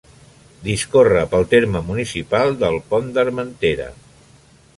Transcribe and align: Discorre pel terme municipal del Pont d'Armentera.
Discorre 0.67 1.21
pel 1.33 1.45
terme 1.53 1.83
municipal 1.91 2.57
del 2.65 2.79
Pont 2.95 3.13
d'Armentera. 3.19 3.89